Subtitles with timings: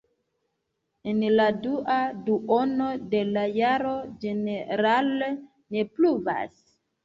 [1.11, 1.97] En la dua
[2.31, 3.95] duono de la jaro
[4.27, 6.61] ĝenerale ne pluvas.